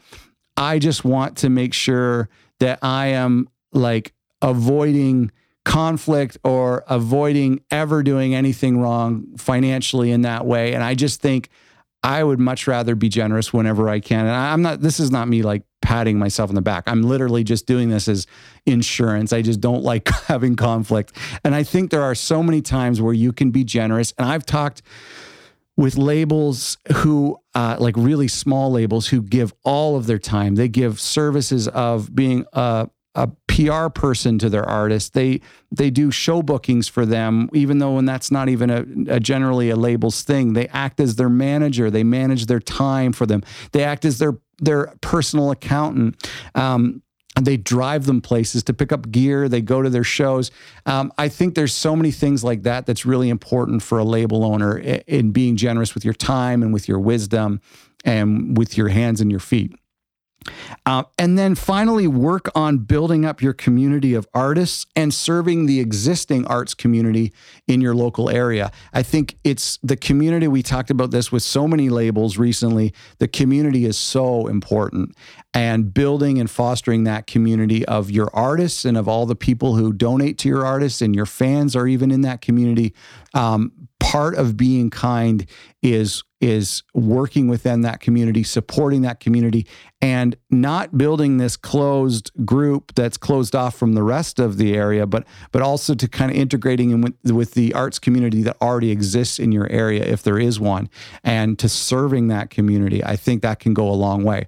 I 0.58 0.80
just 0.80 1.06
want 1.06 1.38
to 1.38 1.50
make 1.50 1.74
sure 1.74 2.28
that 2.60 2.80
I 2.82 3.08
am 3.08 3.48
like 3.72 4.14
avoiding 4.42 5.32
conflict 5.68 6.38
or 6.46 6.86
avoiding 6.88 7.60
ever 7.70 8.02
doing 8.02 8.34
anything 8.34 8.80
wrong 8.80 9.26
financially 9.36 10.12
in 10.12 10.22
that 10.22 10.46
way. 10.46 10.74
And 10.74 10.82
I 10.82 10.96
just 10.96 11.22
think 11.22 11.50
I 12.02 12.24
would 12.24 12.40
much 12.40 12.68
rather 12.68 12.96
be 12.96 13.10
generous 13.10 13.52
whenever 13.52 13.90
I 13.90 14.00
can. 14.00 14.22
And 14.22 14.30
I'm 14.30 14.62
not, 14.62 14.80
this 14.80 14.98
is 14.98 15.12
not 15.12 15.28
me 15.28 15.42
like 15.42 15.64
patting 15.82 16.18
myself 16.18 16.50
on 16.50 16.56
the 16.56 16.62
back. 16.62 16.86
I'm 16.88 17.04
literally 17.04 17.44
just 17.44 17.66
doing 17.66 17.90
this 17.90 18.08
as 18.08 18.26
insurance. 18.66 19.34
I 19.34 19.42
just 19.42 19.60
don't 19.60 19.84
like 19.84 20.08
having 20.28 20.56
conflict. 20.56 21.12
And 21.44 21.54
I 21.54 21.64
think 21.64 21.92
there 21.92 22.04
are 22.04 22.16
so 22.16 22.42
many 22.42 22.62
times 22.62 23.02
where 23.02 23.14
you 23.14 23.34
can 23.34 23.52
be 23.52 23.66
generous. 23.66 24.14
And 24.18 24.26
I've 24.26 24.46
talked 24.46 24.82
with 25.76 25.98
labels 25.98 26.78
who, 26.96 27.38
uh, 27.56 27.76
like 27.78 27.98
really 27.98 28.30
small 28.30 28.72
labels, 28.72 29.08
who 29.08 29.22
give 29.22 29.54
all 29.66 29.98
of 29.98 30.08
their 30.08 30.18
time. 30.18 30.56
They 30.56 30.70
give 30.70 31.02
services 31.02 31.68
of 31.68 32.16
being 32.16 32.46
a, 32.54 32.88
a 33.18 33.28
PR 33.48 33.90
person 33.90 34.38
to 34.38 34.48
their 34.48 34.64
artist. 34.64 35.14
They 35.14 35.42
they 35.72 35.90
do 35.90 36.12
show 36.12 36.44
bookings 36.44 36.88
for 36.88 37.06
them, 37.06 37.50
even 37.52 37.80
though 37.80 37.96
when 37.96 38.06
that's 38.06 38.30
not 38.30 38.48
even 38.48 38.70
a, 38.70 39.16
a, 39.16 39.20
generally 39.20 39.72
a 39.72 39.76
label's 39.76 40.22
thing. 40.22 40.54
They 40.54 40.68
act 40.68 41.00
as 41.00 41.16
their 41.16 41.30
manager. 41.30 41.90
They 41.90 42.04
manage 42.04 42.46
their 42.46 42.60
time 42.60 43.12
for 43.12 43.26
them. 43.26 43.44
They 43.72 43.84
act 43.84 44.06
as 44.06 44.20
their 44.20 44.38
their 44.60 44.94
personal 45.02 45.52
accountant. 45.52 46.30
Um, 46.56 47.02
and 47.36 47.46
they 47.46 47.58
drive 47.58 48.08
them 48.08 48.20
places 48.20 48.64
to 48.64 48.74
pick 48.74 48.92
up 48.92 49.12
gear. 49.12 49.48
They 49.48 49.62
go 49.62 49.84
to 49.84 49.92
their 49.92 50.04
shows. 50.04 50.50
Um, 50.88 51.14
I 51.20 51.28
think 51.28 51.54
there's 51.54 51.74
so 51.74 51.96
many 51.96 52.10
things 52.10 52.44
like 52.44 52.64
that 52.64 52.88
that's 52.88 53.06
really 53.06 53.30
important 53.30 53.84
for 53.84 54.00
a 54.00 54.04
label 54.04 54.44
owner 54.44 54.76
in, 54.76 55.04
in 55.06 55.32
being 55.32 55.56
generous 55.56 55.94
with 55.94 56.04
your 56.04 56.16
time 56.16 56.64
and 56.64 56.74
with 56.74 56.88
your 56.88 56.98
wisdom 57.00 57.62
and 58.04 58.58
with 58.58 58.76
your 58.76 58.88
hands 58.88 59.22
and 59.22 59.30
your 59.30 59.40
feet. 59.40 59.72
Uh, 60.86 61.04
and 61.18 61.38
then 61.38 61.56
finally, 61.56 62.08
work 62.08 62.50
on 62.56 62.80
building 62.80 63.26
up 63.26 63.42
your 63.42 63.54
community 63.54 64.14
of 64.14 64.28
artists 64.34 64.86
and 64.96 65.14
serving 65.14 65.66
the 65.66 65.80
existing 65.80 66.46
arts 66.48 66.74
community 66.74 67.34
in 67.68 67.82
your 67.82 67.96
local 67.96 68.30
area. 68.30 68.72
I 68.94 69.04
think 69.04 69.38
it's 69.44 69.78
the 69.84 69.98
community. 69.98 70.48
We 70.48 70.64
talked 70.64 70.90
about 70.90 71.12
this 71.12 71.32
with 71.32 71.44
so 71.44 71.68
many 71.68 71.90
labels 71.90 72.38
recently. 72.38 72.94
The 73.20 73.28
community 73.28 73.86
is 73.86 73.98
so 73.98 74.48
important. 74.48 75.16
And 75.54 75.94
building 75.94 76.40
and 76.40 76.50
fostering 76.50 77.06
that 77.06 77.26
community 77.26 77.84
of 77.86 78.12
your 78.12 78.30
artists 78.34 78.86
and 78.86 78.96
of 78.96 79.08
all 79.08 79.26
the 79.26 79.36
people 79.36 79.76
who 79.76 79.92
donate 79.92 80.38
to 80.40 80.50
your 80.50 80.66
artists 80.66 81.02
and 81.02 81.16
your 81.16 81.26
fans 81.26 81.76
are 81.76 81.88
even 81.88 82.12
in 82.12 82.22
that 82.22 82.42
community. 82.42 82.94
Um, 83.34 83.72
part 84.00 84.36
of 84.36 84.58
being 84.58 84.90
kind 84.90 85.46
is 85.82 86.24
is 86.40 86.84
working 86.94 87.48
within 87.48 87.82
that 87.82 88.00
community, 88.00 88.44
supporting 88.44 89.02
that 89.02 89.20
community, 89.20 89.66
and 90.02 90.36
not 90.52 90.96
building 90.96 91.38
this 91.38 91.58
closed 91.58 92.32
group 92.46 92.94
that's 92.94 93.18
closed 93.18 93.56
off 93.56 93.76
from 93.76 93.94
the 93.94 94.04
rest 94.04 94.38
of 94.40 94.58
the 94.58 94.76
area, 94.76 95.06
but 95.08 95.26
but 95.52 95.62
also 95.62 95.96
to 95.96 96.08
kind 96.08 96.30
of 96.30 96.38
integrating 96.38 96.92
in 96.92 97.02
with, 97.02 97.32
with 97.32 97.54
the 97.54 97.74
arts 97.74 97.98
community 97.98 98.44
that 98.44 98.56
already 98.62 98.92
exists 98.92 99.40
in 99.40 99.52
your 99.52 99.68
area, 99.70 100.04
if 100.04 100.22
there 100.22 100.40
is 100.40 100.60
one, 100.60 100.90
and 101.24 101.58
to 101.58 101.68
serving 101.68 102.28
that 102.28 102.50
community. 102.50 103.04
I 103.04 103.16
think 103.16 103.42
that 103.42 103.60
can 103.60 103.74
go 103.74 103.90
a 103.90 103.94
long 103.94 104.24
way. 104.24 104.48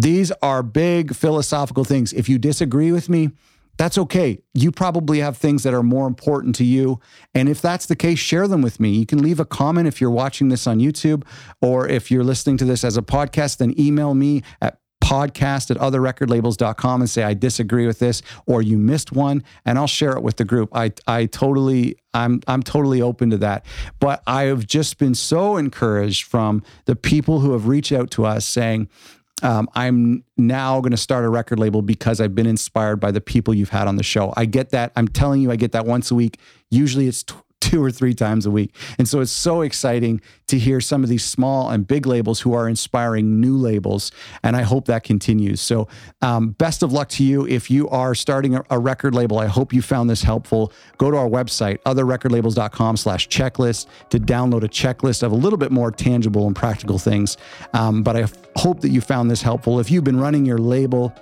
These 0.00 0.30
are 0.42 0.62
big 0.62 1.14
philosophical 1.14 1.84
things. 1.84 2.12
If 2.12 2.28
you 2.28 2.38
disagree 2.38 2.92
with 2.92 3.08
me, 3.08 3.30
that's 3.78 3.96
okay. 3.96 4.42
You 4.54 4.72
probably 4.72 5.20
have 5.20 5.36
things 5.36 5.62
that 5.62 5.72
are 5.72 5.82
more 5.82 6.06
important 6.06 6.56
to 6.56 6.64
you. 6.64 7.00
And 7.34 7.48
if 7.48 7.62
that's 7.62 7.86
the 7.86 7.96
case, 7.96 8.18
share 8.18 8.48
them 8.48 8.60
with 8.60 8.80
me. 8.80 8.90
You 8.90 9.06
can 9.06 9.22
leave 9.22 9.40
a 9.40 9.44
comment 9.44 9.86
if 9.86 10.00
you're 10.00 10.10
watching 10.10 10.48
this 10.48 10.66
on 10.66 10.80
YouTube 10.80 11.24
or 11.62 11.88
if 11.88 12.10
you're 12.10 12.24
listening 12.24 12.56
to 12.58 12.64
this 12.64 12.84
as 12.84 12.96
a 12.96 13.02
podcast, 13.02 13.58
then 13.58 13.78
email 13.78 14.14
me 14.14 14.42
at 14.60 14.80
podcast 15.00 15.70
at 15.70 15.78
otherrecordlabels.com 15.78 17.00
and 17.00 17.08
say 17.08 17.22
I 17.22 17.32
disagree 17.32 17.86
with 17.86 17.98
this 17.98 18.20
or 18.46 18.60
you 18.60 18.76
missed 18.76 19.12
one 19.12 19.42
and 19.64 19.78
I'll 19.78 19.86
share 19.86 20.12
it 20.12 20.22
with 20.22 20.36
the 20.36 20.44
group. 20.44 20.68
I 20.74 20.92
I 21.06 21.26
totally 21.26 21.96
I'm 22.12 22.40
I'm 22.46 22.62
totally 22.62 23.00
open 23.00 23.30
to 23.30 23.38
that. 23.38 23.64
But 24.00 24.22
I 24.26 24.44
have 24.44 24.66
just 24.66 24.98
been 24.98 25.14
so 25.14 25.56
encouraged 25.56 26.24
from 26.24 26.62
the 26.84 26.96
people 26.96 27.40
who 27.40 27.52
have 27.52 27.68
reached 27.68 27.92
out 27.92 28.10
to 28.12 28.26
us 28.26 28.44
saying, 28.44 28.88
um, 29.42 29.68
I'm 29.74 30.24
now 30.36 30.80
going 30.80 30.90
to 30.90 30.96
start 30.96 31.24
a 31.24 31.28
record 31.28 31.58
label 31.58 31.82
because 31.82 32.20
I've 32.20 32.34
been 32.34 32.46
inspired 32.46 32.96
by 32.96 33.10
the 33.10 33.20
people 33.20 33.54
you've 33.54 33.68
had 33.68 33.86
on 33.88 33.96
the 33.96 34.02
show. 34.02 34.32
I 34.36 34.44
get 34.44 34.70
that. 34.70 34.92
I'm 34.96 35.08
telling 35.08 35.40
you, 35.40 35.50
I 35.50 35.56
get 35.56 35.72
that 35.72 35.86
once 35.86 36.10
a 36.10 36.14
week. 36.14 36.38
Usually 36.70 37.06
it's 37.06 37.24
two 37.60 37.82
or 37.82 37.90
three 37.90 38.14
times 38.14 38.46
a 38.46 38.50
week. 38.50 38.74
And 38.98 39.08
so 39.08 39.20
it's 39.20 39.32
so 39.32 39.62
exciting 39.62 40.20
to 40.46 40.58
hear 40.58 40.80
some 40.80 41.02
of 41.02 41.10
these 41.10 41.24
small 41.24 41.70
and 41.70 41.86
big 41.86 42.06
labels 42.06 42.40
who 42.40 42.54
are 42.54 42.68
inspiring 42.68 43.40
new 43.40 43.56
labels. 43.56 44.10
And 44.42 44.56
I 44.56 44.62
hope 44.62 44.86
that 44.86 45.04
continues. 45.04 45.60
So, 45.60 45.88
um, 46.22 46.50
best 46.50 46.82
of 46.82 46.92
luck 46.92 47.08
to 47.10 47.24
you. 47.24 47.46
If 47.46 47.70
you 47.70 47.88
are 47.88 48.14
starting 48.14 48.54
a, 48.54 48.64
a, 48.70 48.78
record 48.78 49.14
label, 49.14 49.38
I 49.38 49.46
hope 49.46 49.72
you 49.72 49.82
found 49.82 50.08
this 50.08 50.22
helpful. 50.22 50.72
Go 50.96 51.10
to 51.10 51.16
our 51.16 51.28
website, 51.28 51.78
otherrecordlabels.com 51.82 52.96
slash 52.96 53.28
checklist 53.28 53.86
to 54.10 54.18
download 54.18 54.64
a 54.64 54.68
checklist 54.68 55.22
of 55.22 55.32
a 55.32 55.36
little 55.36 55.58
bit 55.58 55.72
more 55.72 55.90
tangible 55.90 56.46
and 56.46 56.56
practical 56.56 56.98
things. 56.98 57.36
Um, 57.74 58.02
but 58.02 58.16
I 58.16 58.26
hope 58.56 58.80
that 58.80 58.90
you 58.90 59.00
found 59.00 59.30
this 59.30 59.42
helpful. 59.42 59.80
If 59.80 59.90
you've 59.90 60.04
been 60.04 60.20
running 60.20 60.46
your 60.46 60.58
label, 60.58 61.12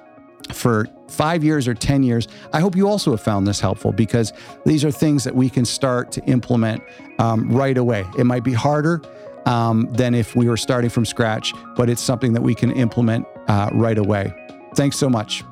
for 0.53 0.87
five 1.09 1.45
years 1.45 1.69
or 1.69 1.75
10 1.75 2.03
years, 2.03 2.29
I 2.53 2.61
hope 2.61 2.77
you 2.77 2.89
also 2.89 3.11
have 3.13 3.21
found 3.21 3.47
this 3.47 3.61
helpful 3.61 3.93
because 3.93 4.33
these 4.65 4.85
are 4.85 4.91
things 4.91 5.25
that 5.25 5.35
we 5.35 5.49
can 5.49 5.65
start 5.65 6.13
to 6.13 6.25
implement 6.25 6.83
um, 7.19 7.51
right 7.51 7.77
away. 7.77 8.05
It 8.19 8.25
might 8.25 8.45
be 8.45 8.53
harder 8.53 9.03
um, 9.47 9.89
than 9.93 10.15
if 10.15 10.35
we 10.35 10.49
were 10.49 10.57
starting 10.57 10.91
from 10.91 11.05
scratch, 11.05 11.53
but 11.77 11.89
it's 11.89 12.03
something 12.03 12.33
that 12.33 12.43
we 12.43 12.55
can 12.55 12.73
implement 12.73 13.27
uh, 13.49 13.71
right 13.73 13.99
away. 13.99 14.35
Thanks 14.75 14.97
so 14.97 15.09
much. 15.09 15.45